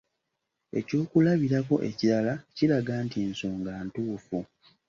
Ekyokulabirako 0.79 1.75
ekirala 1.89 2.33
kiraga 2.55 2.95
nti 3.05 3.17
ensonga 3.27 3.71
ntuufu. 3.85 4.39